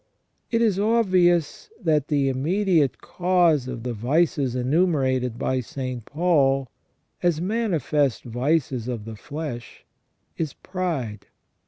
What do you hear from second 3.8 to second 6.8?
the vices enumerated by St. Paul,